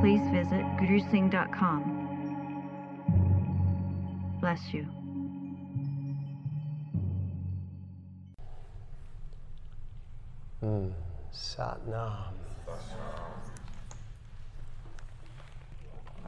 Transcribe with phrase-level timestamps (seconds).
[0.00, 2.02] please visit gurusingh.com.
[4.40, 4.86] Bless you.
[10.62, 10.92] Mm.
[11.32, 12.34] Satnam.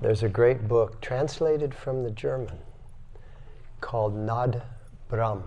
[0.01, 2.59] There's a great book translated from the German
[3.81, 4.63] called Nad
[5.09, 5.43] Brahm.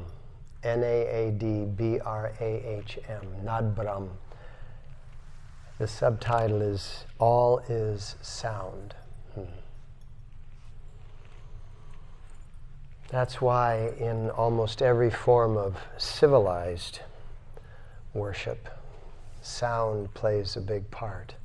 [0.64, 3.22] N A A D B R A H M.
[3.44, 4.10] Nad Brahm.
[5.80, 8.96] The subtitle is All is Sound.
[9.34, 9.44] Hmm.
[13.08, 17.00] That's why, in almost every form of civilized
[18.14, 18.68] worship,
[19.42, 21.36] sound plays a big part.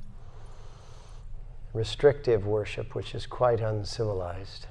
[1.73, 4.67] Restrictive worship, which is quite uncivilized,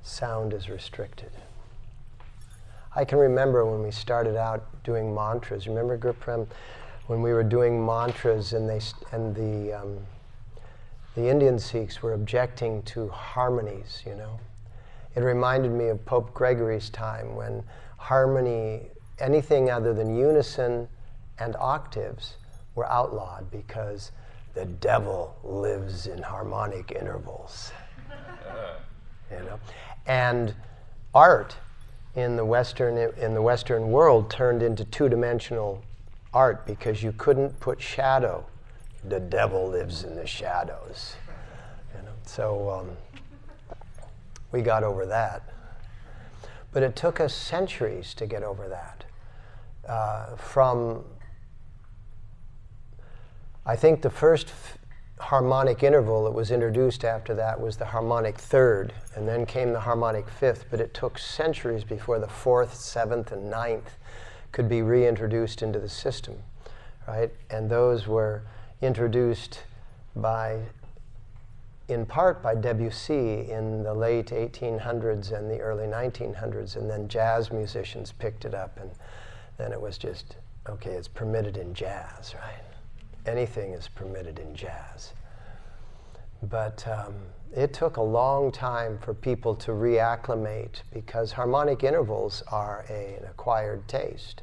[0.00, 1.32] sound is restricted.
[2.94, 5.66] I can remember when we started out doing mantras.
[5.66, 6.46] Remember, Gurprem,
[7.06, 8.80] when we were doing mantras and they
[9.12, 9.98] and the um,
[11.14, 14.02] the Indian Sikhs were objecting to harmonies.
[14.06, 14.38] You know,
[15.14, 17.62] it reminded me of Pope Gregory's time when
[17.96, 20.88] harmony, anything other than unison
[21.38, 22.36] and octaves,
[22.74, 24.12] were outlawed because
[24.54, 27.72] the devil lives in harmonic intervals.
[29.30, 29.58] you know,
[30.06, 30.54] and
[31.14, 31.56] art
[32.14, 35.82] in the Western, in the Western world turned into two dimensional
[36.32, 38.44] art because you couldn't put shadow.
[39.04, 41.16] The devil lives in the shadows.
[41.94, 42.12] You know?
[42.24, 42.90] So um,
[44.52, 45.42] we got over that.
[46.72, 49.04] But it took us centuries to get over that.
[49.88, 51.04] Uh, from,
[53.64, 54.78] I think the first f-
[55.18, 59.80] harmonic interval that was introduced after that was the harmonic third, and then came the
[59.80, 63.96] harmonic fifth, but it took centuries before the fourth, seventh, and ninth
[64.56, 66.34] could be reintroduced into the system,
[67.06, 67.30] right?
[67.50, 68.40] And those were
[68.80, 69.64] introduced
[70.16, 70.62] by,
[71.88, 77.52] in part by Debussy in the late 1800s and the early 1900s, and then jazz
[77.52, 78.90] musicians picked it up, and
[79.58, 80.36] then it was just,
[80.66, 82.62] okay, it's permitted in jazz, right?
[83.26, 85.12] anything is permitted in jazz.
[86.42, 87.14] But um,
[87.54, 93.24] it took a long time for people to reacclimate because harmonic intervals are a, an
[93.24, 94.42] acquired taste.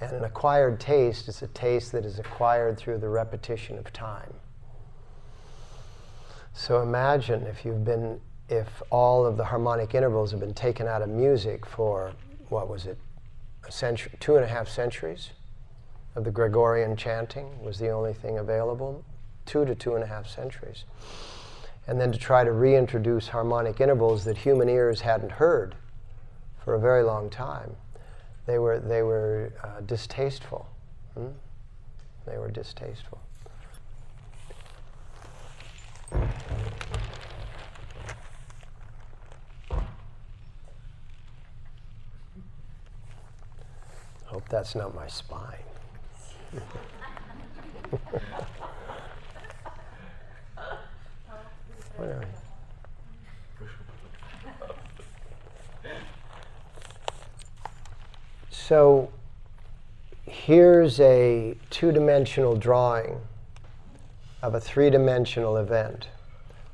[0.00, 4.34] And an acquired taste is a taste that is acquired through the repetition of time.
[6.52, 11.02] So imagine if you've been, if all of the harmonic intervals have been taken out
[11.02, 12.12] of music for,
[12.48, 12.98] what was it,
[13.66, 15.30] a century, two and a half centuries?
[16.14, 19.04] of the Gregorian chanting was the only thing available,
[19.46, 20.84] two to two and a half centuries.
[21.86, 25.74] And then to try to reintroduce harmonic intervals that human ears hadn't heard
[26.64, 27.76] for a very long time,
[28.46, 30.66] they were, they were uh, distasteful.
[31.14, 31.28] Hmm?
[32.26, 33.20] They were distasteful.
[44.26, 45.58] Hope that's not my spine.
[51.96, 52.26] Whatever.
[58.66, 59.10] So
[60.24, 63.20] here's a two dimensional drawing
[64.40, 66.08] of a three dimensional event,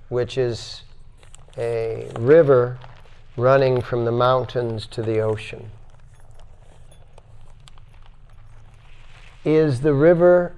[0.08, 0.84] which is
[1.58, 2.78] a river
[3.36, 5.68] running from the mountains to the ocean.
[9.44, 10.54] Is the river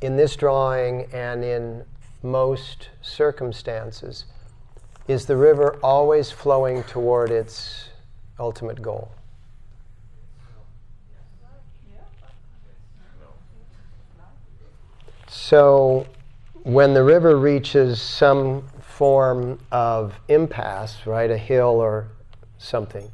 [0.00, 1.84] in this drawing and in
[2.22, 4.26] most circumstances,
[5.08, 7.88] is the river always flowing toward its
[8.38, 9.10] ultimate goal?
[15.44, 16.06] So,
[16.62, 22.06] when the river reaches some form of impasse, right, a hill or
[22.58, 23.10] something,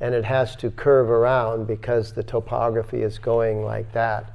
[0.00, 4.32] and it has to curve around because the topography is going like that.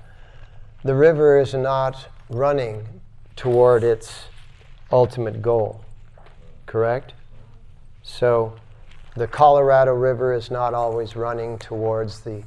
[0.85, 2.87] The river is not running
[3.35, 4.27] toward its
[4.89, 5.83] ultimate goal,
[6.67, 7.11] correct?
[8.01, 8.53] So
[9.17, 12.43] the Colorado River is not always running towards the,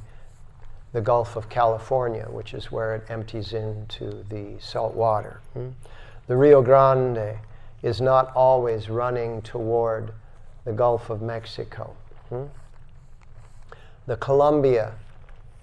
[0.92, 5.40] the Gulf of California, which is where it empties into the salt water.
[5.54, 5.70] Hmm?
[6.26, 7.38] The Rio Grande
[7.82, 10.12] is not always running toward
[10.64, 11.96] the Gulf of Mexico.
[12.28, 12.44] Hmm?
[14.06, 14.92] The Columbia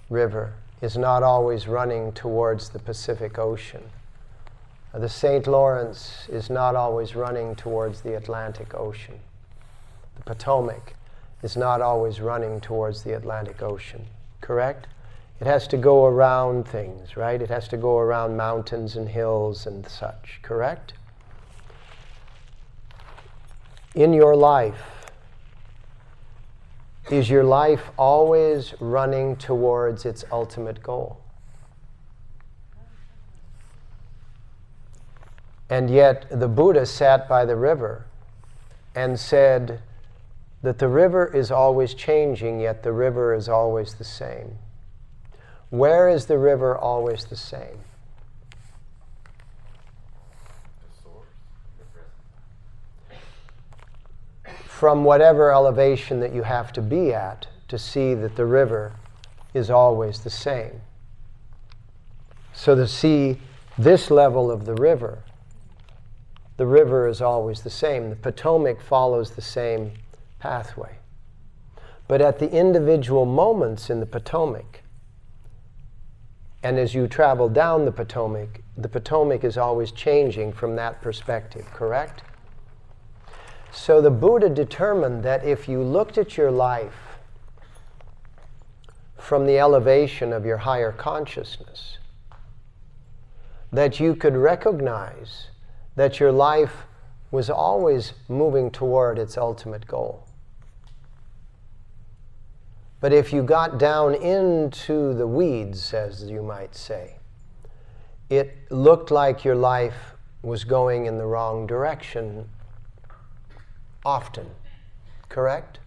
[0.09, 3.83] River is not always running towards the Pacific Ocean.
[4.93, 5.45] The St.
[5.45, 9.19] Lawrence is not always running towards the Atlantic Ocean.
[10.15, 10.95] The Potomac
[11.43, 14.07] is not always running towards the Atlantic Ocean.
[14.41, 14.87] Correct?
[15.39, 17.41] It has to go around things, right?
[17.41, 20.39] It has to go around mountains and hills and such.
[20.41, 20.93] Correct?
[23.95, 24.83] In your life,
[27.09, 31.21] is your life always running towards its ultimate goal?
[35.69, 38.05] And yet, the Buddha sat by the river
[38.93, 39.81] and said
[40.63, 44.57] that the river is always changing, yet the river is always the same.
[45.69, 47.79] Where is the river always the same?
[54.79, 58.93] from whatever elevation that you have to be at to see that the river
[59.53, 60.79] is always the same.
[62.53, 63.41] So to see
[63.77, 65.21] this level of the river,
[66.55, 68.09] the river is always the same.
[68.09, 69.91] The Potomac follows the same
[70.39, 70.95] pathway.
[72.07, 74.81] But at the individual moments in the Potomac,
[76.61, 81.65] and as you travel down the Potomac, the Potomac is always changing from that perspective,
[81.73, 82.23] correct?
[83.71, 87.19] So the Buddha determined that if you looked at your life
[89.17, 91.97] from the elevation of your higher consciousness,
[93.71, 95.47] that you could recognize
[95.95, 96.85] that your life
[97.31, 100.25] was always moving toward its ultimate goal.
[103.01, 107.15] But if you got down into the weeds, as you might say,
[108.29, 112.49] it looked like your life was going in the wrong direction
[114.05, 114.47] often.
[115.29, 115.79] Correct?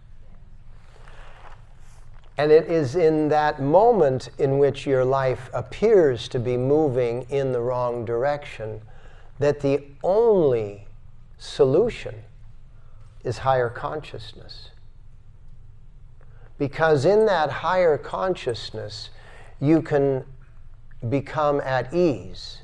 [2.37, 7.51] And it is in that moment in which your life appears to be moving in
[7.51, 8.81] the wrong direction
[9.37, 10.87] that the only
[11.37, 12.15] solution
[13.23, 14.69] is higher consciousness.
[16.63, 19.09] Because in that higher consciousness,
[19.59, 20.23] you can
[21.09, 22.61] become at ease,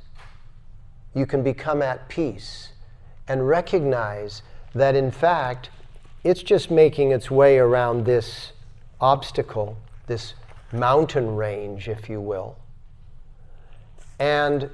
[1.14, 2.70] you can become at peace,
[3.28, 4.42] and recognize
[4.74, 5.70] that in fact
[6.24, 8.54] it's just making its way around this
[9.02, 9.76] obstacle,
[10.08, 10.34] this
[10.72, 12.56] mountain range, if you will.
[14.18, 14.70] And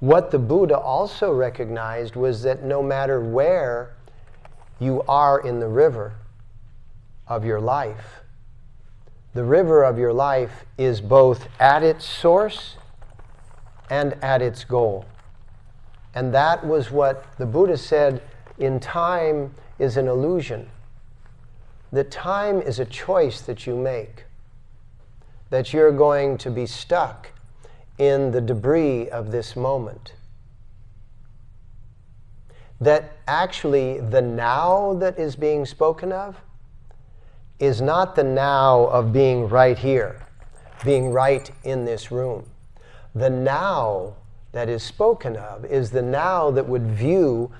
[0.00, 3.94] what the Buddha also recognized was that no matter where
[4.78, 6.12] you are in the river
[7.28, 8.22] of your life,
[9.34, 12.76] the river of your life is both at its source
[13.90, 15.04] and at its goal.
[16.14, 18.22] And that was what the Buddha said
[18.58, 20.68] in time is an illusion.
[21.92, 24.24] That time is a choice that you make.
[25.50, 27.30] That you're going to be stuck
[27.98, 30.14] in the debris of this moment.
[32.80, 36.36] That actually the now that is being spoken of
[37.58, 40.24] is not the now of being right here,
[40.84, 42.46] being right in this room.
[43.14, 44.14] The now
[44.52, 47.50] that is spoken of is the now that would view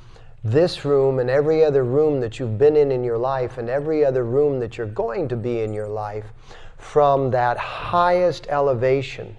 [0.44, 4.04] this room and every other room that you've been in in your life and every
[4.04, 6.26] other room that you're going to be in your life
[6.78, 9.36] from that highest elevation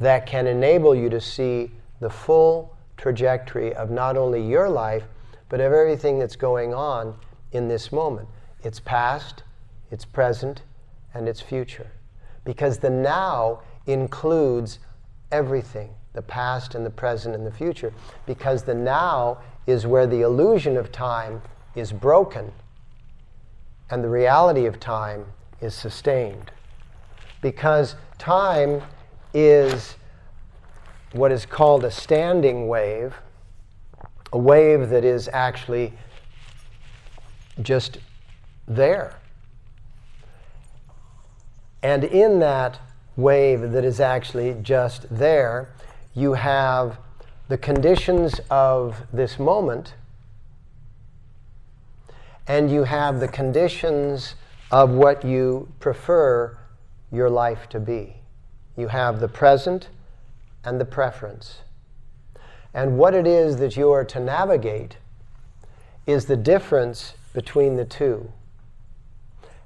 [0.00, 5.04] that can enable you to see the full trajectory of not only your life,
[5.48, 7.16] but of everything that's going on
[7.52, 8.28] in this moment.
[8.62, 9.42] It's past,
[9.90, 10.62] it's present,
[11.14, 11.90] and it's future.
[12.44, 14.78] Because the now includes
[15.32, 17.92] everything the past and the present and the future.
[18.26, 21.42] Because the now is where the illusion of time
[21.74, 22.52] is broken
[23.90, 25.26] and the reality of time
[25.60, 26.50] is sustained.
[27.40, 28.82] Because time
[29.34, 29.96] is
[31.12, 33.14] what is called a standing wave,
[34.32, 35.92] a wave that is actually
[37.62, 37.98] just
[38.70, 39.18] there.
[41.82, 42.78] And in that
[43.16, 45.70] wave that is actually just there,
[46.14, 46.98] you have
[47.48, 49.94] the conditions of this moment,
[52.46, 54.34] and you have the conditions
[54.70, 56.56] of what you prefer
[57.10, 58.16] your life to be.
[58.76, 59.88] You have the present
[60.64, 61.58] and the preference.
[62.72, 64.96] And what it is that you are to navigate
[66.06, 68.32] is the difference between the two.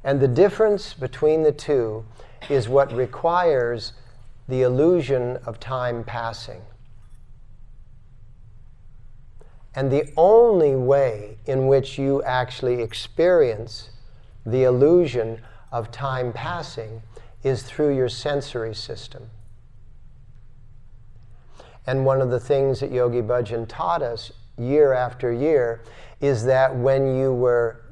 [0.05, 2.05] And the difference between the two
[2.51, 3.95] is what requires
[4.47, 6.61] the illusion of time passing.
[9.75, 13.91] And the only way in which you actually experience
[14.45, 15.41] the illusion
[15.73, 17.03] of time passing
[17.43, 19.31] is through your sensory system.
[21.87, 25.83] And one of the things that Yogi Bhajan taught us year after year
[26.21, 27.84] is that when you were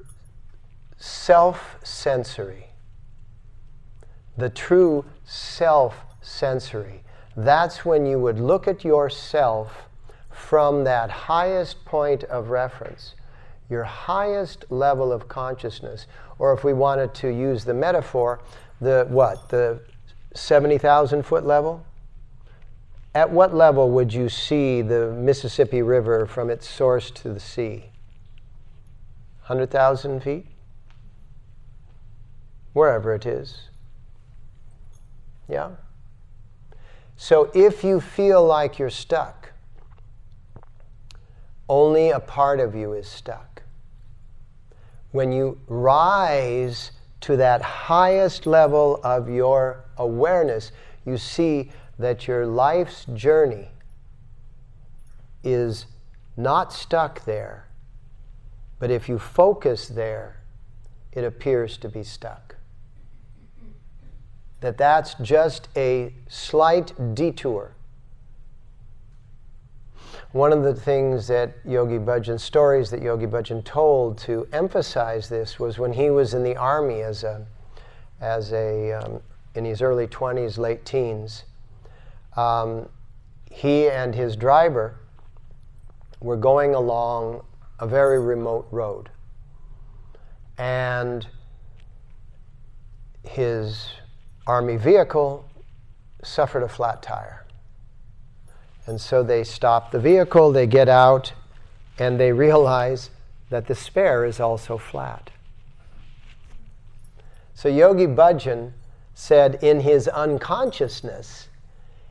[1.03, 2.69] self sensory,
[4.37, 7.03] the true self sensory,
[7.37, 9.89] that's when you would look at yourself
[10.31, 13.17] from that highest point of reference,
[13.69, 16.07] your highest level of consciousness,
[16.39, 18.41] or if we wanted to use the metaphor,
[18.81, 19.49] the what?
[19.49, 19.81] The
[20.35, 21.85] 70,000 foot level?
[23.13, 27.87] At what level would you see the Mississippi River from its source to the sea?
[29.47, 30.52] 100,000 feet?
[32.73, 33.69] Wherever it is.
[35.49, 35.71] Yeah?
[37.17, 39.53] So if you feel like you're stuck,
[41.69, 43.63] only a part of you is stuck.
[45.11, 50.73] When you rise to that highest level of your awareness,
[51.05, 53.69] you see that your life's journey
[55.45, 55.87] is
[56.37, 57.69] not stuck there,
[58.79, 60.43] but if you focus there,
[61.13, 62.52] it appears to be stuck.
[64.63, 67.75] That that's just a slight detour.
[70.33, 75.61] One of the things that Yogi Bhajan, stories that Yogi Bhajan told to emphasize this
[75.61, 77.47] was when he was in the army as a,
[78.23, 79.21] as a um,
[79.55, 81.45] in his early 20s, late teens
[82.37, 82.89] um,
[83.51, 84.97] he and his driver
[86.21, 87.45] were going along
[87.79, 89.11] a very remote road.
[90.57, 91.27] And
[93.25, 93.89] his
[94.47, 95.49] army vehicle
[96.23, 97.45] suffered a flat tire.
[98.87, 101.33] And so they stop the vehicle, they get out,
[101.99, 103.11] and they realize
[103.51, 105.31] that the spare is also flat.
[107.55, 108.73] So Yogi Bhajan
[109.15, 111.49] said in his unconsciousness,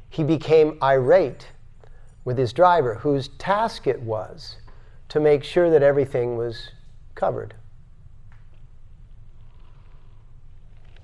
[0.09, 1.47] he became irate
[2.23, 4.57] with his driver, whose task it was
[5.09, 6.69] to make sure that everything was
[7.15, 7.55] covered.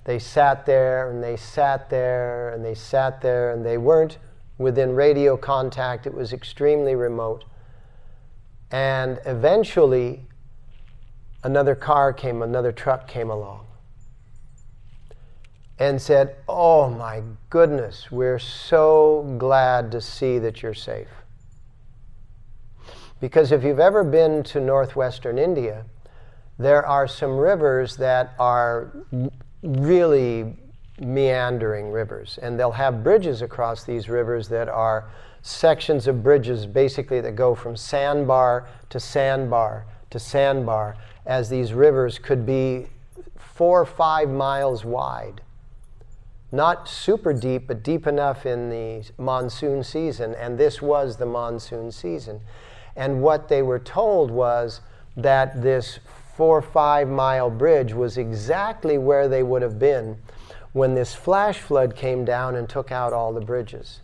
[0.07, 4.17] They sat there and they sat there and they sat there and they weren't
[4.57, 6.07] within radio contact.
[6.07, 7.43] It was extremely remote.
[8.71, 10.25] And eventually,
[11.43, 13.67] another car came, another truck came along
[15.77, 21.09] and said, Oh my goodness, we're so glad to see that you're safe.
[23.19, 25.83] Because if you've ever been to northwestern India,
[26.57, 28.93] there are some rivers that are
[29.63, 30.55] really
[30.99, 35.09] meandering rivers, and they'll have bridges across these rivers that are
[35.41, 40.95] sections of bridges basically that go from sandbar to sandbar to sandbar,
[41.25, 42.87] as these rivers could be
[43.37, 45.41] four or five miles wide
[46.51, 50.33] not super deep, but deep enough in the monsoon season.
[50.35, 52.41] And this was the monsoon season.
[52.95, 54.81] And what they were told was
[55.17, 55.99] that this
[56.37, 60.17] four or five mile bridge was exactly where they would have been
[60.71, 63.99] when this flash flood came down and took out all the bridges.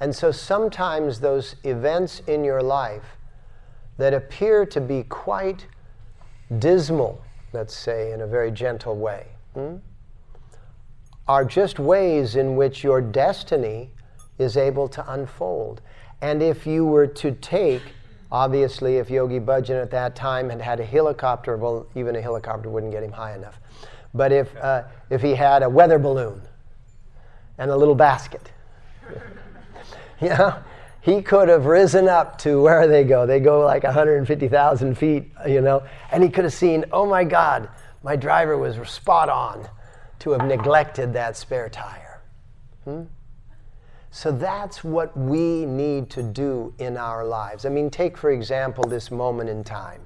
[0.00, 3.16] And so sometimes those events in your life
[3.98, 5.66] that appear to be quite
[6.58, 7.20] dismal
[7.54, 9.76] let's say, in a very gentle way, hmm?
[11.26, 13.90] are just ways in which your destiny
[14.38, 15.80] is able to unfold.
[16.24, 17.82] And if you were to take,
[18.32, 22.70] obviously, if Yogi Bhajan at that time had had a helicopter, well, even a helicopter
[22.70, 23.60] wouldn't get him high enough.
[24.14, 26.40] But if, uh, if he had a weather balloon
[27.58, 28.50] and a little basket,
[30.22, 30.54] you know,
[31.02, 33.26] he could have risen up to where they go.
[33.26, 37.68] They go like 150,000 feet, you know, and he could have seen, oh my God,
[38.02, 39.68] my driver was spot on
[40.20, 42.22] to have neglected that spare tire.
[42.84, 43.02] Hmm?
[44.14, 47.66] So that's what we need to do in our lives.
[47.66, 50.02] I mean, take for example this moment in time.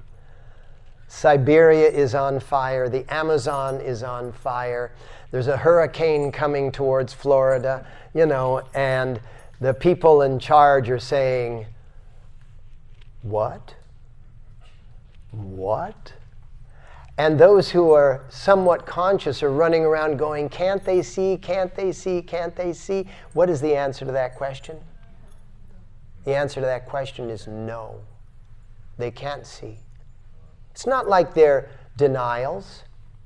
[1.07, 4.91] Siberia is on fire, the Amazon is on fire,
[5.29, 7.85] there's a hurricane coming towards Florida,
[8.15, 9.21] you know, and
[9.61, 11.67] the people in charge are saying,
[13.21, 13.75] What?
[15.29, 16.13] What?
[17.19, 21.35] And those who are somewhat conscious are running around going, Can't they see?
[21.35, 22.21] Can't they see?
[22.21, 23.07] Can't they see?
[23.33, 24.77] What is the answer to that question?
[26.23, 27.99] The answer to that question is no.
[28.97, 29.79] They can't see.
[30.71, 32.85] It's not like they're denials,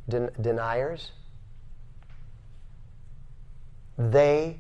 [0.10, 1.12] den- deniers.
[3.96, 4.60] They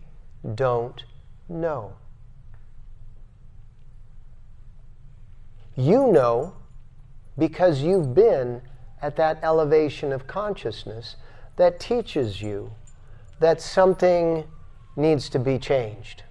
[0.53, 1.03] don't
[1.49, 1.93] know.
[5.75, 6.53] You know
[7.35, 8.61] because you've been
[9.03, 11.17] at that elevation of consciousness
[11.57, 12.71] that teaches you
[13.39, 14.45] that something
[14.95, 16.23] needs to be changed.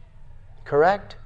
[0.64, 1.16] Correct?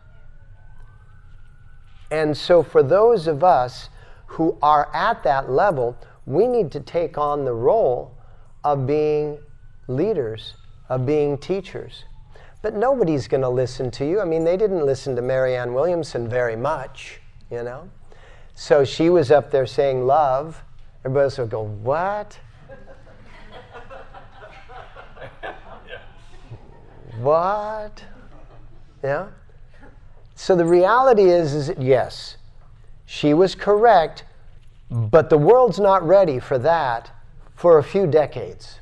[2.11, 3.88] And so, for those of us
[4.26, 8.17] who are at that level, we need to take on the role
[8.65, 9.38] of being
[9.87, 10.55] leaders,
[10.88, 12.05] of being teachers.
[12.62, 14.21] But nobody's going to listen to you.
[14.21, 17.88] I mean, they didn't listen to Marianne Williamson very much, you know?
[18.55, 20.65] So she was up there saying love.
[21.06, 22.36] Everybody else would go, What?
[27.20, 28.04] what?
[29.04, 29.28] Yeah?
[30.34, 32.38] So the reality is, is that yes,
[33.04, 34.25] she was correct,
[34.90, 37.12] but the world's not ready for that
[37.54, 38.80] for a few decades.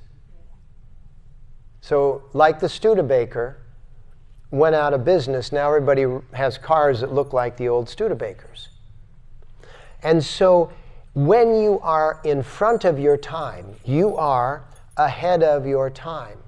[1.83, 3.59] So, like the Studebaker
[4.51, 8.69] went out of business, now everybody has cars that look like the old Studebakers.
[10.03, 10.73] And so,
[11.15, 14.65] when you are in front of your time, you are
[14.97, 16.39] ahead of your time.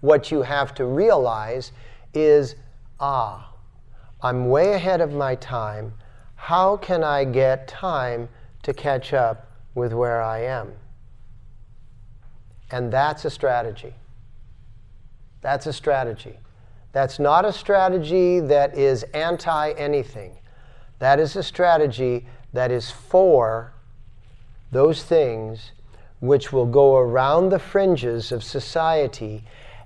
[0.00, 1.72] What you have to realize
[2.14, 2.54] is
[3.00, 3.52] ah,
[4.22, 5.92] I'm way ahead of my time.
[6.36, 8.28] How can I get time
[8.62, 10.72] to catch up with where I am?
[12.70, 13.94] And that's a strategy.
[15.40, 16.38] That's a strategy.
[16.92, 20.38] That's not a strategy that is anti anything.
[21.00, 23.72] That is a strategy that is for
[24.70, 25.72] those things
[26.20, 29.42] which will go around the fringes of society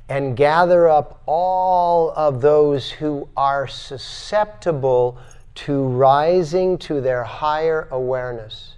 [0.09, 5.19] and gather up all of those who are susceptible
[5.55, 8.75] to rising to their higher awareness.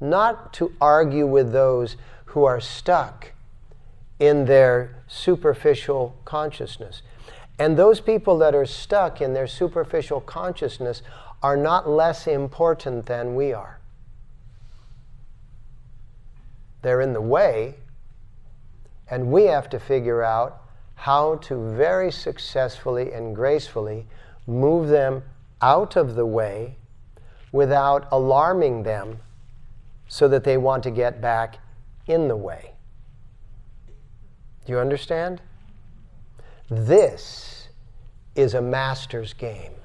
[0.00, 1.96] Not to argue with those
[2.26, 3.32] who are stuck
[4.18, 7.02] in their superficial consciousness.
[7.58, 11.02] And those people that are stuck in their superficial consciousness
[11.42, 13.78] are not less important than we are.
[16.82, 17.74] They're in the way,
[19.10, 20.62] and we have to figure out
[20.94, 24.06] how to very successfully and gracefully
[24.46, 25.22] move them
[25.60, 26.76] out of the way
[27.52, 29.18] without alarming them
[30.08, 31.58] so that they want to get back
[32.06, 32.72] in the way.
[34.64, 35.40] Do you understand?
[36.68, 37.68] This
[38.34, 39.75] is a master's game.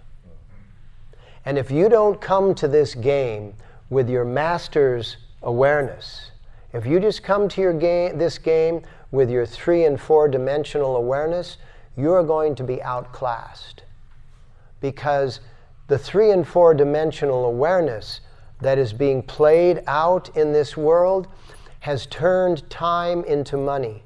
[1.45, 3.53] And if you don't come to this game
[3.89, 6.31] with your master's awareness,
[6.73, 10.95] if you just come to your game, this game with your three and four dimensional
[10.95, 11.57] awareness,
[11.97, 13.83] you're going to be outclassed.
[14.79, 15.41] Because
[15.87, 18.21] the three and four dimensional awareness
[18.61, 21.27] that is being played out in this world
[21.81, 24.03] has turned time into money.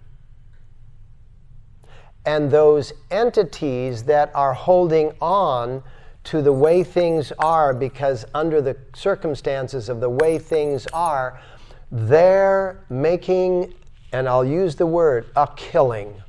[2.25, 5.83] And those entities that are holding on
[6.25, 11.39] to the way things are because, under the circumstances of the way things are,
[11.91, 13.73] they're making,
[14.11, 16.21] and I'll use the word, a killing.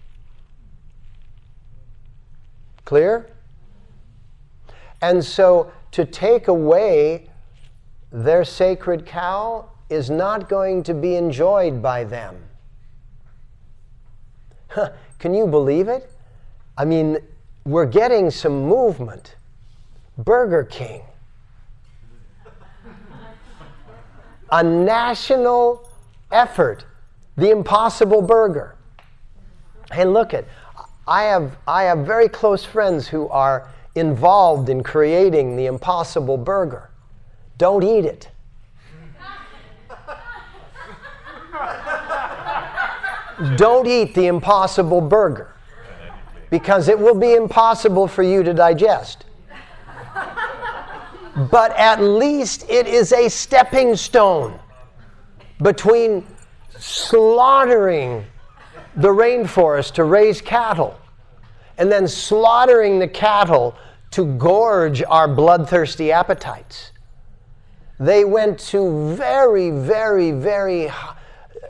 [2.84, 3.30] Clear?
[5.02, 7.28] And so to take away
[8.12, 12.36] their sacred cow is not going to be enjoyed by them.
[15.18, 16.10] Can you believe it?
[16.76, 17.18] I mean,
[17.64, 19.36] we're getting some movement.
[20.18, 21.02] Burger King.
[24.50, 25.88] A national
[26.30, 26.84] effort,
[27.36, 28.76] the Impossible Burger.
[29.92, 30.44] Hey, look at,
[31.06, 36.90] I have, I have very close friends who are involved in creating the Impossible Burger.
[37.58, 38.28] Don't eat it.
[43.56, 45.52] Don't eat the impossible burger
[46.48, 49.25] because it will be impossible for you to digest.
[51.36, 54.58] But at least it is a stepping stone
[55.60, 56.26] between
[56.78, 58.24] slaughtering
[58.96, 60.98] the rainforest to raise cattle
[61.76, 63.74] and then slaughtering the cattle
[64.12, 66.92] to gorge our bloodthirsty appetites.
[68.00, 70.90] They went to very, very, very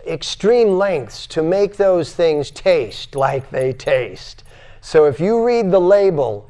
[0.07, 4.45] extreme lengths to make those things taste like they taste.
[4.81, 6.49] So if you read the label,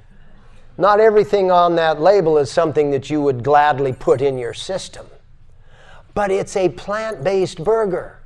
[0.78, 5.06] not everything on that label is something that you would gladly put in your system.
[6.14, 8.22] But it's a plant based burger.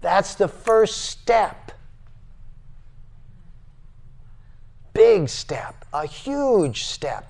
[0.00, 1.72] That's the first step.
[4.94, 7.26] Big step, a huge step.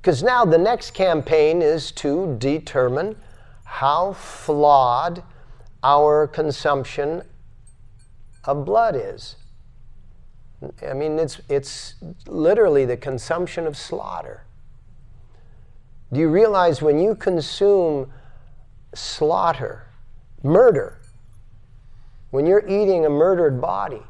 [0.00, 3.16] Because now the next campaign is to determine
[3.64, 5.22] how flawed
[5.82, 7.22] our consumption
[8.44, 9.36] of blood is.
[10.88, 11.94] I mean, it's, it's
[12.26, 14.44] literally the consumption of slaughter.
[16.12, 18.12] Do you realize when you consume
[18.94, 19.86] slaughter,
[20.42, 20.98] murder,
[22.30, 24.02] when you're eating a murdered body,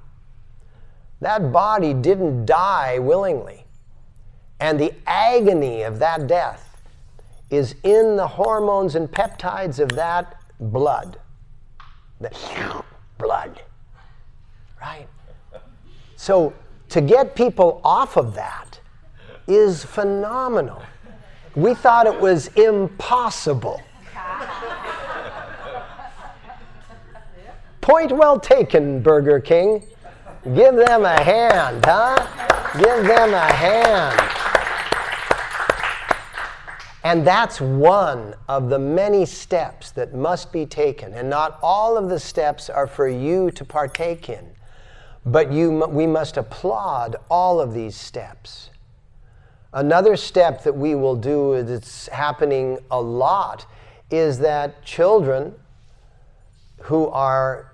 [1.20, 3.64] that body didn't die willingly.
[4.60, 6.82] And the agony of that death
[7.50, 11.18] is in the hormones and peptides of that blood.
[12.20, 12.30] The
[13.18, 13.62] blood.
[14.80, 15.08] Right?
[16.16, 16.54] So
[16.88, 18.80] to get people off of that
[19.46, 20.82] is phenomenal.
[21.54, 23.80] We thought it was impossible.
[27.80, 29.82] Point well taken, Burger King.
[30.54, 32.26] Give them a hand, huh?
[32.78, 34.20] Give them a hand.
[37.04, 41.14] And that's one of the many steps that must be taken.
[41.14, 44.55] And not all of the steps are for you to partake in.
[45.26, 48.70] But you, we must applaud all of these steps.
[49.72, 53.66] Another step that we will do that's happening a lot
[54.08, 55.52] is that children
[56.82, 57.72] who are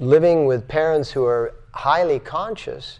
[0.00, 2.98] living with parents who are highly conscious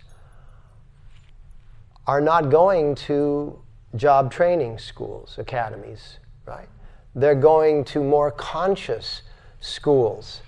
[2.07, 3.61] are not going to
[3.97, 6.69] job training schools, academies, right?
[7.17, 9.23] They're going to more conscious
[9.61, 10.43] schools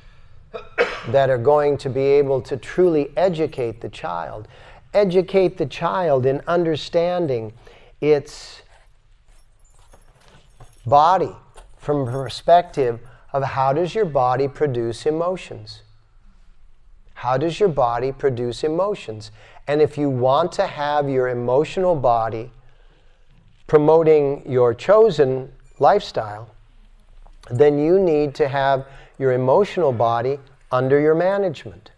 [1.09, 4.49] that are going to be able to truly educate the child.
[4.95, 7.53] Educate the child in understanding
[8.01, 8.63] its
[10.87, 11.35] body
[11.77, 13.01] from a perspective
[13.33, 15.83] of how does your body produce emotions?
[17.15, 19.31] How does your body produce emotions?
[19.67, 22.51] And if you want to have your emotional body
[23.67, 26.51] promoting your chosen lifestyle,
[27.51, 28.87] then you need to have
[29.23, 30.41] your emotional body
[30.73, 31.93] under your management.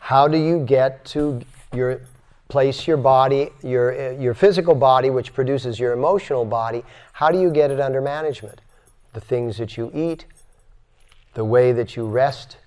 [0.00, 1.40] How do you get to
[1.72, 2.02] your
[2.48, 7.50] place your body, your, your physical body, which produces your emotional body, how do you
[7.50, 8.60] get it under management?
[9.14, 10.26] The things that you eat,
[11.32, 12.58] the way that you rest,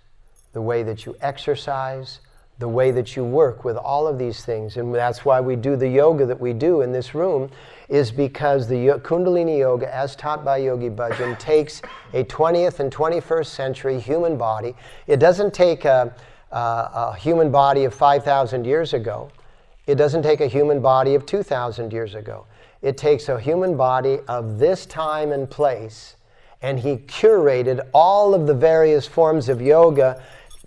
[0.53, 2.21] the way that you exercise,
[2.59, 4.77] the way that you work with all of these things.
[4.77, 7.49] And that's why we do the yoga that we do in this room,
[7.89, 11.81] is because the Kundalini Yoga, as taught by Yogi Bhajan, takes
[12.13, 14.75] a 20th and 21st century human body.
[15.07, 16.13] It doesn't take a,
[16.51, 19.31] a, a human body of 5,000 years ago,
[19.85, 22.45] it doesn't take a human body of 2,000 years ago.
[22.81, 26.15] It takes a human body of this time and place,
[26.61, 30.23] and he curated all of the various forms of yoga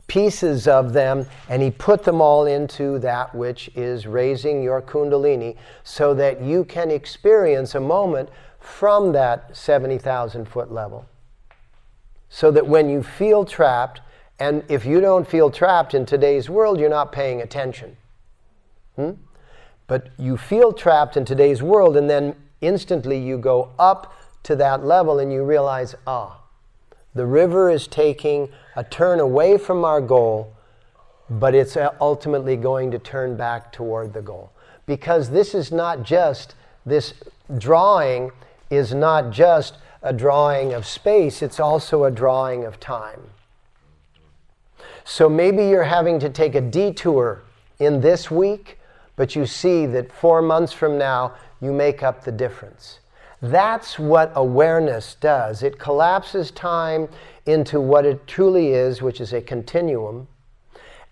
[0.06, 5.56] pieces of them and he put them all into that which is raising your kundalini
[5.82, 8.28] so that you can experience a moment
[8.60, 11.06] from that 70,000 foot level.
[12.28, 14.00] So that when you feel trapped,
[14.38, 17.96] and if you don't feel trapped in today's world, you're not paying attention.
[18.96, 19.12] Hmm?
[19.86, 24.84] But you feel trapped in today's world, and then instantly you go up to that
[24.84, 26.40] level and you realize, ah,
[27.16, 30.52] the river is taking a turn away from our goal,
[31.30, 34.52] but it's uh, ultimately going to turn back toward the goal.
[34.84, 37.14] Because this is not just, this
[37.56, 38.30] drawing
[38.68, 43.20] is not just a drawing of space, it's also a drawing of time.
[45.04, 47.42] So maybe you're having to take a detour
[47.78, 48.78] in this week,
[49.16, 52.98] but you see that four months from now, you make up the difference.
[53.42, 55.62] That's what awareness does.
[55.62, 57.08] It collapses time
[57.44, 60.28] into what it truly is, which is a continuum,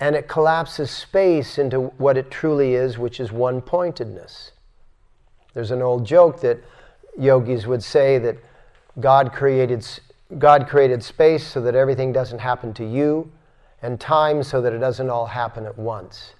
[0.00, 4.52] and it collapses space into what it truly is, which is one pointedness.
[5.52, 6.58] There's an old joke that
[7.18, 8.37] yogis would say that
[8.98, 9.87] God created,
[10.38, 13.30] God created space so that everything doesn't happen to you,
[13.82, 16.32] and time so that it doesn't all happen at once.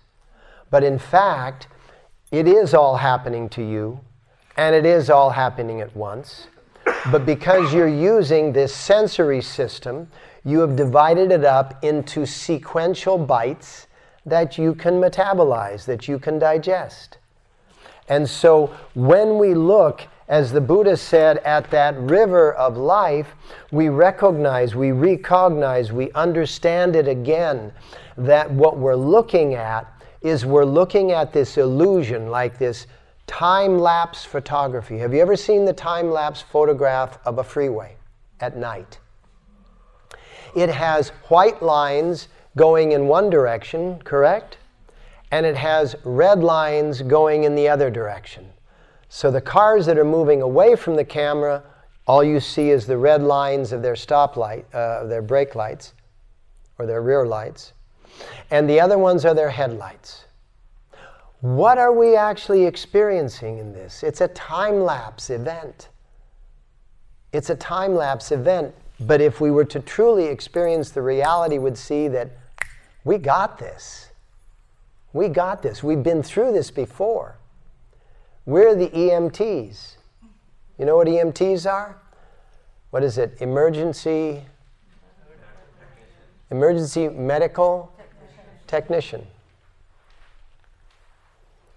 [0.71, 1.69] But in fact,
[2.33, 4.01] it is all happening to you,
[4.57, 6.47] and it is all happening at once.
[7.11, 10.09] But because you're using this sensory system,
[10.45, 13.87] you have divided it up into sequential bites
[14.27, 17.19] that you can metabolize, that you can digest.
[18.09, 23.35] And so when we look, as the Buddha said, at that river of life,
[23.71, 27.73] we recognize, we recognize, we understand it again
[28.17, 29.91] that what we're looking at
[30.23, 32.87] is we're looking at this illusion, like this
[33.27, 34.99] time lapse photography.
[34.99, 37.97] Have you ever seen the time lapse photograph of a freeway
[38.41, 38.99] at night?
[40.55, 44.59] It has white lines going in one direction, correct?
[45.31, 48.51] And it has red lines going in the other direction.
[49.09, 51.63] So the cars that are moving away from the camera,
[52.07, 55.95] all you see is the red lines of their stoplight, uh, their brake lights,
[56.79, 57.73] or their rear lights.
[58.51, 60.25] And the other ones are their headlights.
[61.45, 64.03] What are we actually experiencing in this?
[64.03, 65.91] It's a time lapse event.
[67.35, 71.77] It's a time lapse event, but if we were to truly experience the reality, we'd
[71.77, 72.31] see that
[73.05, 74.09] we got this.
[75.13, 75.83] We got this.
[75.83, 77.37] We've been through this before.
[78.47, 79.97] We're the EMTs.
[80.79, 81.99] You know what EMTs are?
[82.89, 83.37] What is it?
[83.43, 84.45] Emergency
[86.51, 87.93] emergency medical
[88.67, 89.27] technician.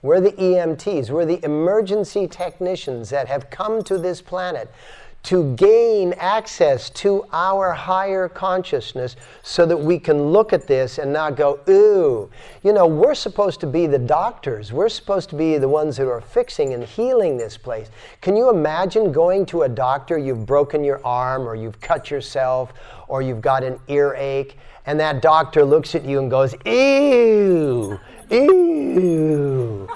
[0.02, 1.10] We're the EMTs.
[1.10, 4.72] We're the emergency technicians that have come to this planet
[5.28, 11.12] to gain access to our higher consciousness so that we can look at this and
[11.12, 12.30] not go, ooh.
[12.64, 14.72] You know, we're supposed to be the doctors.
[14.72, 17.90] We're supposed to be the ones that are fixing and healing this place.
[18.22, 22.72] Can you imagine going to a doctor, you've broken your arm, or you've cut yourself,
[23.10, 28.00] or you've got an earache, and that doctor looks at you and goes, ew,
[28.32, 29.90] ew.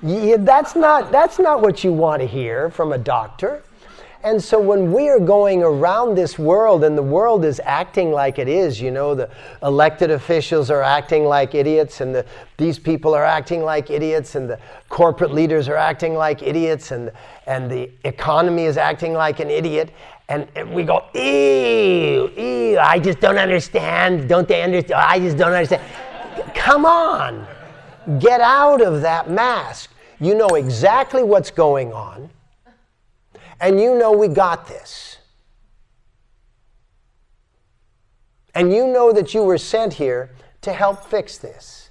[0.00, 3.64] Yeah, that's, not, that's not what you want to hear from a doctor.
[4.26, 8.40] And so when we are going around this world and the world is acting like
[8.40, 9.30] it is, you know, the
[9.62, 14.50] elected officials are acting like idiots and the, these people are acting like idiots and
[14.50, 14.58] the
[14.88, 17.12] corporate leaders are acting like idiots and,
[17.46, 19.92] and the economy is acting like an idiot.
[20.28, 24.28] And, we go, ew, ew, I just don't understand.
[24.28, 25.00] Don't they understand?
[25.00, 25.82] I just don't understand.
[26.52, 27.46] Come on,
[28.18, 29.92] get out of that mask.
[30.18, 32.28] You know exactly what's going on
[33.60, 35.18] and you know we got this.
[38.54, 40.30] And you know that you were sent here
[40.62, 41.90] to help fix this.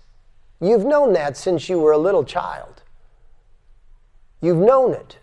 [0.60, 2.82] You've known that since you were a little child.
[4.42, 5.18] You've known it.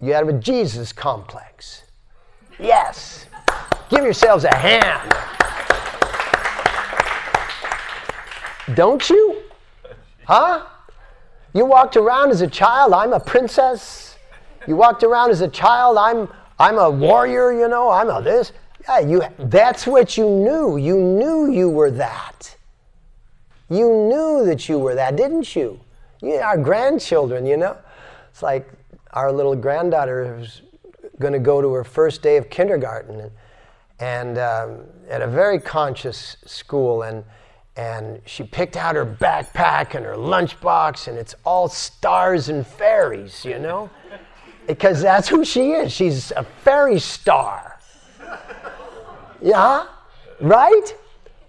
[0.00, 1.84] You have a Jesus complex.
[2.58, 3.26] Yes.
[3.90, 5.12] Give yourselves a hand.
[8.74, 9.42] Don't you?
[10.24, 10.64] Huh?
[11.52, 14.09] You walked around as a child, I'm a princess.
[14.66, 18.52] You walked around as a child, I'm, I'm a warrior, you know, I'm a this.
[18.88, 20.76] Yeah, you, that's what you knew.
[20.76, 22.56] You knew you were that.
[23.68, 25.80] You knew that you were that, didn't you?
[26.20, 27.76] you our grandchildren, you know.
[28.30, 28.70] It's like
[29.12, 30.62] our little granddaughter is
[31.18, 33.30] going to go to her first day of kindergarten and,
[34.00, 37.02] and um, at a very conscious school.
[37.02, 37.24] And,
[37.76, 43.44] and she picked out her backpack and her lunchbox, and it's all stars and fairies,
[43.44, 43.90] you know
[44.70, 45.92] because that's who she is.
[45.92, 47.78] She's a fairy star.
[49.42, 49.86] Yeah?
[50.40, 50.94] Right?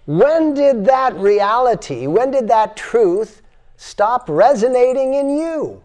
[0.06, 3.42] When did that reality, when did that truth
[3.76, 5.82] stop resonating in you?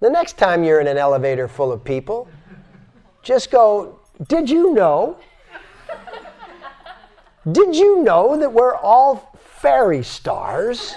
[0.00, 2.28] The next time you're in an elevator full of people,
[3.22, 5.16] just go, Did you know?
[7.52, 10.96] Did you know that we're all fairy stars?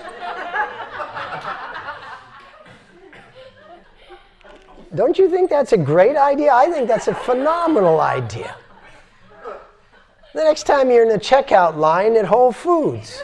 [4.95, 6.53] Don't you think that's a great idea?
[6.53, 8.55] I think that's a phenomenal idea.
[10.33, 13.23] The next time you're in the checkout line at Whole Foods,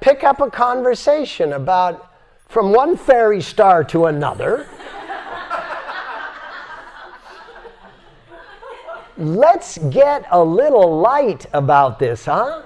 [0.00, 2.10] pick up a conversation about
[2.48, 4.66] from one fairy star to another.
[9.16, 12.62] Let's get a little light about this, huh?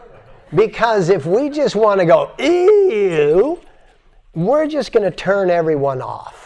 [0.55, 3.61] Because if we just want to go, ew,
[4.35, 6.38] we're just going to turn everyone off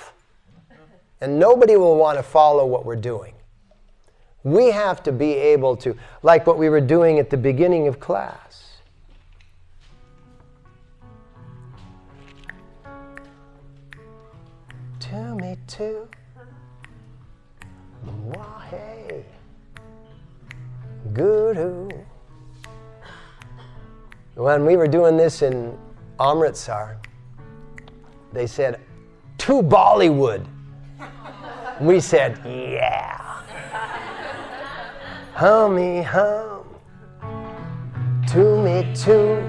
[1.23, 3.33] and nobody will want to follow what we're doing.
[4.43, 8.01] We have to be able to, like what we were doing at the beginning of
[8.01, 8.81] class.
[14.99, 16.09] To me too.
[18.05, 19.23] Wahe.
[21.13, 21.89] Guru.
[24.35, 25.79] When we were doing this in
[26.19, 26.99] Amritsar,
[28.33, 28.81] they said,
[29.39, 30.45] to Bollywood.
[31.83, 33.43] We said, yeah.
[35.35, 36.63] Hummy hum.
[38.29, 39.43] To me too.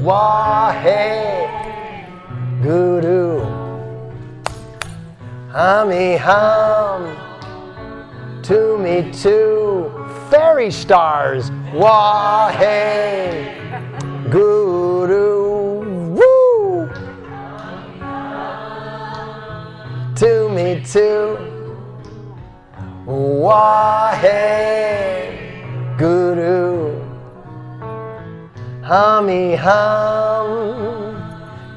[0.00, 1.44] Wahe.
[2.62, 3.44] Guru.
[5.50, 7.14] Hummy hum.
[8.44, 9.92] To me too.
[10.30, 11.50] Fairy stars.
[11.74, 13.52] Wahe.
[14.30, 15.41] Guru.
[20.16, 21.38] To me too.
[23.06, 24.38] Wahe
[25.98, 27.00] Guru
[28.82, 31.16] Hummy hum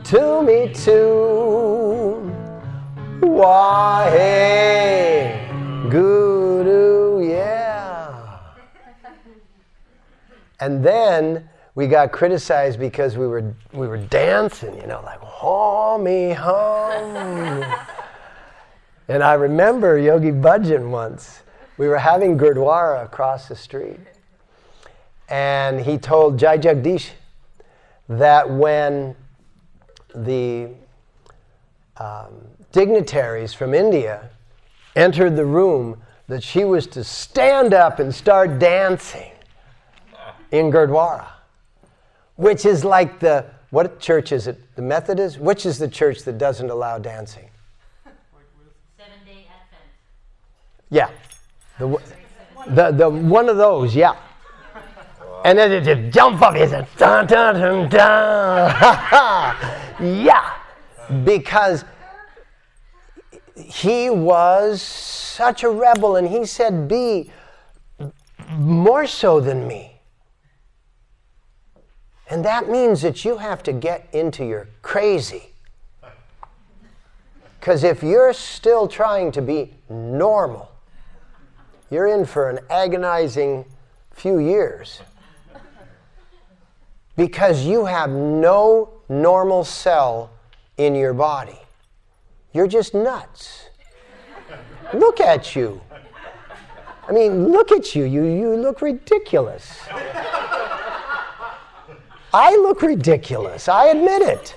[0.04, 2.32] to me too.
[3.21, 4.30] Wahe
[5.89, 8.39] Guru, yeah.
[10.60, 16.04] And then we got criticized because we were we were dancing, you know, like home
[16.04, 17.65] me home.
[19.08, 21.41] And I remember Yogi Bhajan once.
[21.78, 24.00] We were having Gurdwara across the street.
[25.30, 27.10] And he told Jai Jagdish
[28.08, 29.15] that when
[30.13, 30.70] the
[31.98, 32.34] um,
[32.72, 34.30] dignitaries from India
[34.96, 39.32] entered the room, that she was to stand up and start dancing
[40.52, 41.28] in Gurdwara,
[42.36, 44.76] which is like the, what church is it?
[44.76, 45.39] The Methodist?
[45.39, 47.50] Which is the church that doesn't allow dancing?
[50.89, 51.10] Yeah.
[51.80, 51.98] The,
[52.67, 54.15] the, the, one of those, yeah.
[55.43, 58.69] And then it just jump up, it's a dun dun dun dun.
[60.26, 60.54] yeah.
[61.24, 61.86] Because
[63.56, 67.30] he was such a rebel, and he said, Be
[68.58, 70.02] more so than me.
[72.30, 75.50] And that means that you have to get into your crazy.
[77.60, 80.71] Because if you're still trying to be normal,
[81.89, 83.65] you're in for an agonizing
[84.12, 85.02] few years.
[87.15, 90.32] Because you have no normal cell
[90.78, 91.60] in your body.
[92.54, 93.69] You're just nuts.
[94.93, 95.82] look at you.
[97.08, 98.06] I mean, look at you.
[98.06, 99.80] You, you look ridiculous.
[102.34, 103.69] I look ridiculous.
[103.69, 104.56] I admit it.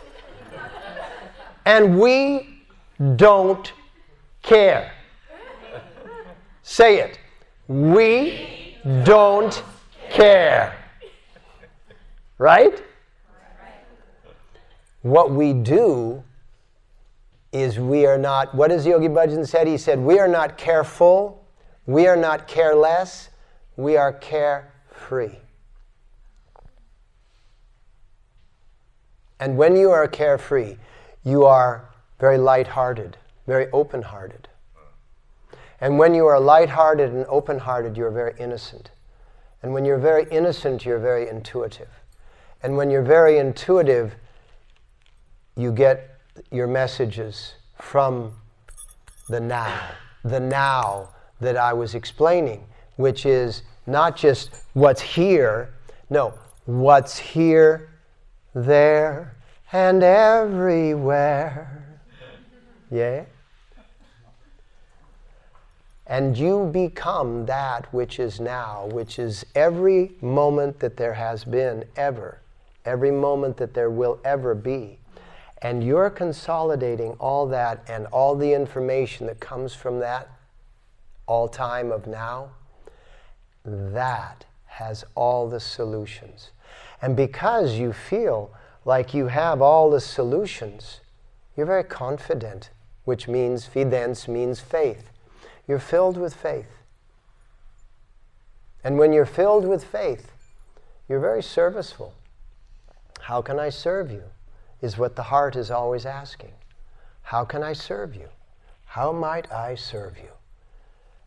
[1.65, 2.65] And we
[3.17, 3.73] don't
[4.43, 4.93] care.
[6.69, 7.19] Say it.
[7.67, 9.63] We don't
[10.11, 10.77] care.
[12.37, 12.85] Right?
[15.01, 16.23] What we do
[17.53, 19.67] is we are not, what does Yogi Bhajan said?
[19.67, 21.43] He said, we are not careful,
[21.87, 23.31] we are not careless,
[23.79, 25.37] we are carefree.
[29.41, 30.77] And when you are carefree,
[31.25, 31.89] you are
[32.21, 34.49] very light-hearted, very open-hearted.
[35.81, 38.91] And when you are light-hearted and open-hearted, you're very innocent.
[39.63, 41.89] And when you're very innocent, you're very intuitive.
[42.63, 44.15] And when you're very intuitive,
[45.57, 46.19] you get
[46.51, 48.33] your messages from
[49.29, 49.91] the now,
[50.25, 51.11] the now
[51.41, 52.65] that I was explaining,
[52.97, 55.75] which is not just what's here,
[56.11, 56.35] no,
[56.67, 57.91] what's here,
[58.55, 59.37] there,
[59.73, 62.01] and everywhere.
[62.91, 63.25] Yeah?
[66.09, 71.85] And you become that which is now, which is every moment that there has been
[71.97, 72.41] ever,
[72.85, 74.99] every moment that there will ever be
[75.61, 80.31] and you're consolidating all that and all the information that comes from that
[81.27, 82.51] all time of now,
[83.65, 86.51] that has all the solutions.
[87.03, 88.51] And because you feel
[88.85, 91.01] like you have all the solutions,
[91.57, 92.71] you're very confident,
[93.05, 95.11] which means fidens means faith.
[95.69, 96.83] You're filled with faith.
[98.83, 100.33] And when you're filled with faith,
[101.09, 102.15] you're very serviceful.
[103.21, 104.25] How can I serve you?
[104.81, 106.53] is what the heart is always asking.
[107.23, 108.29] How can I serve you?
[108.85, 110.31] How might I serve you?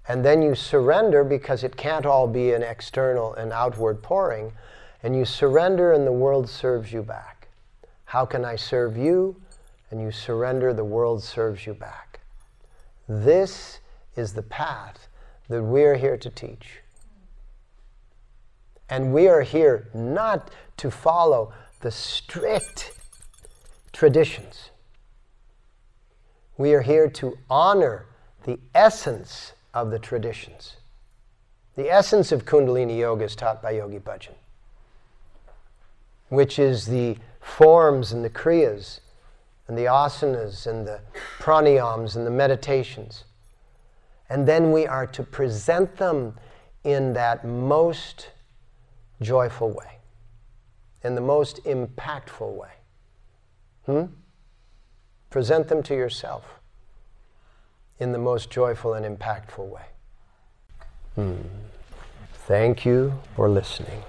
[0.07, 4.53] And then you surrender because it can't all be an external and outward pouring,
[5.03, 7.49] and you surrender and the world serves you back.
[8.05, 9.35] How can I serve you?
[9.91, 12.21] And you surrender, the world serves you back.
[13.07, 13.79] This
[14.15, 15.07] is the path
[15.49, 16.79] that we're here to teach.
[18.89, 22.91] And we are here not to follow the strict
[23.93, 24.71] traditions.
[26.57, 28.05] We are here to honor
[28.43, 30.77] the essence of the traditions.
[31.75, 34.35] The essence of Kundalini Yoga is taught by Yogi Bhajan,
[36.29, 38.99] which is the forms and the kriyas
[39.67, 40.99] and the asanas and the
[41.39, 43.23] pranayams and the meditations.
[44.31, 46.37] And then we are to present them
[46.85, 48.29] in that most
[49.21, 49.99] joyful way,
[51.03, 52.71] in the most impactful way.
[53.85, 54.05] Hmm?
[55.29, 56.45] Present them to yourself
[57.99, 59.87] in the most joyful and impactful way.
[61.15, 61.33] Hmm.
[62.47, 64.01] Thank you for listening.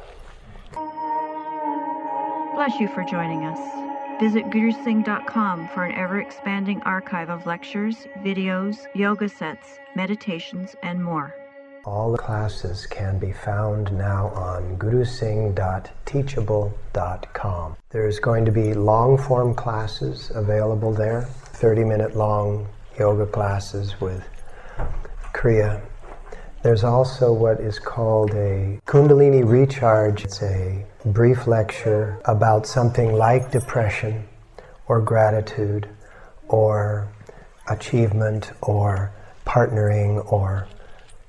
[2.55, 3.82] Bless you for joining us.
[4.23, 11.35] Visit gurusingh.com for an ever expanding archive of lectures, videos, yoga sets, meditations, and more.
[11.85, 17.77] All the classes can be found now on gurusingh.teachable.com.
[17.91, 24.23] There's going to be long form classes available there, 30 minute long yoga classes with
[25.35, 25.83] Kriya
[26.63, 30.25] There's also what is called a Kundalini recharge.
[30.25, 34.29] It's a brief lecture about something like depression
[34.87, 35.89] or gratitude
[36.47, 37.09] or
[37.69, 39.13] achievement or
[39.45, 40.69] partnering or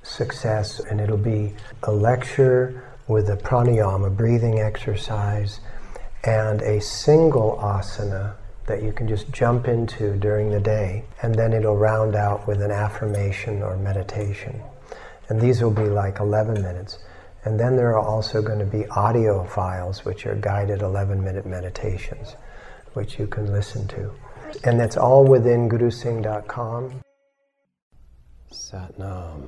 [0.04, 0.80] success.
[0.82, 5.62] And it'll be a lecture with a pranayama, a breathing exercise,
[6.26, 8.36] and a single asana
[8.68, 11.06] that you can just jump into during the day.
[11.24, 14.62] And then it'll round out with an affirmation or meditation.
[15.30, 17.00] And these will be like 11 minutes.
[17.46, 21.46] And then there are also going to be audio files, which are guided 11 minute
[21.46, 22.36] meditations,
[22.94, 24.12] which you can listen to.
[24.64, 27.02] And that's all within gurusingh.com.
[28.52, 29.48] Satnam.